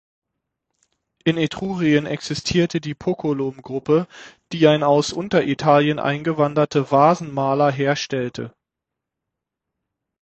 In 1.25 1.37
Etrurien 1.37 2.07
existierte 2.07 2.81
die 2.81 2.95
Pocolom-Gruppe, 2.95 4.07
die 4.51 4.67
ein 4.67 4.81
aus 4.81 5.13
Unteritalien 5.13 5.99
eingewanderte 5.99 6.89
Vasenmaler 6.89 7.71
herstellte. 7.71 8.51